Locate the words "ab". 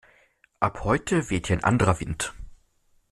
0.59-0.83